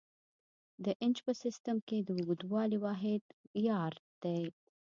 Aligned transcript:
د 0.85 0.85
انچ 1.03 1.17
په 1.25 1.31
سیسټم 1.43 1.77
کې 1.87 1.97
د 2.01 2.09
اوږدوالي 2.17 2.77
واحد 2.85 3.23
یارډ 3.67 3.97
دی. 4.23 4.43